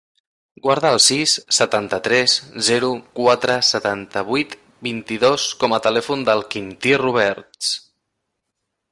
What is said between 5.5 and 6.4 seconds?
com a telèfon